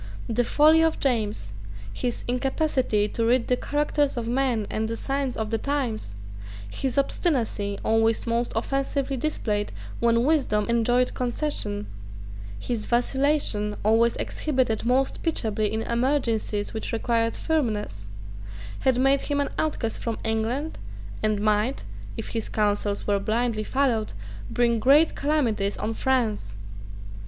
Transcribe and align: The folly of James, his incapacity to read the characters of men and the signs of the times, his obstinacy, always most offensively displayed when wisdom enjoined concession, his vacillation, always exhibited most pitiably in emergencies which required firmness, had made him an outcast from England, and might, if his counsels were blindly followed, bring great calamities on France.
The 0.27 0.43
folly 0.43 0.81
of 0.81 0.99
James, 0.99 1.53
his 1.93 2.23
incapacity 2.27 3.07
to 3.09 3.23
read 3.23 3.47
the 3.49 3.55
characters 3.55 4.17
of 4.17 4.27
men 4.27 4.65
and 4.67 4.89
the 4.89 4.97
signs 4.97 5.37
of 5.37 5.51
the 5.51 5.59
times, 5.59 6.15
his 6.67 6.97
obstinacy, 6.97 7.77
always 7.85 8.25
most 8.25 8.51
offensively 8.55 9.15
displayed 9.15 9.71
when 9.99 10.23
wisdom 10.23 10.65
enjoined 10.67 11.13
concession, 11.13 11.85
his 12.59 12.87
vacillation, 12.87 13.75
always 13.85 14.15
exhibited 14.15 14.85
most 14.87 15.21
pitiably 15.21 15.71
in 15.71 15.83
emergencies 15.83 16.73
which 16.73 16.91
required 16.91 17.35
firmness, 17.35 18.07
had 18.79 18.97
made 18.97 19.21
him 19.21 19.39
an 19.39 19.49
outcast 19.59 19.99
from 19.99 20.17
England, 20.25 20.79
and 21.21 21.39
might, 21.39 21.83
if 22.17 22.29
his 22.29 22.49
counsels 22.49 23.05
were 23.05 23.19
blindly 23.19 23.63
followed, 23.63 24.13
bring 24.49 24.79
great 24.79 25.13
calamities 25.13 25.77
on 25.77 25.93
France. 25.93 26.55